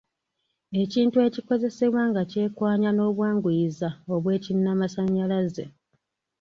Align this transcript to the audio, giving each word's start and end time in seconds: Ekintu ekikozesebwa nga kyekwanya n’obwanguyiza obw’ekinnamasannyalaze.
Ekintu 0.81 1.17
ekikozesebwa 1.27 2.01
nga 2.09 2.21
kyekwanya 2.31 2.89
n’obwanguyiza 2.93 3.89
obw’ekinnamasannyalaze. 4.13 5.65